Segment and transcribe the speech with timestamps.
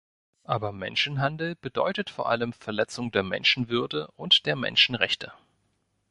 [0.45, 5.31] Aber Menschenhandel bedeutet vor allem Verletzung der Menschenwürde und der Menschenrechte.